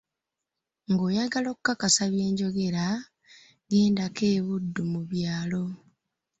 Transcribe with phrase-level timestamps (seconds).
[0.91, 2.85] "Nga oyagala okukakasa byenjogera,
[3.69, 5.63] gendako e Buddu mu byalo."